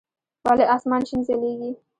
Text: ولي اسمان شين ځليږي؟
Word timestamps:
ولي 0.45 0.65
اسمان 0.75 1.01
شين 1.09 1.21
ځليږي؟ 1.27 1.71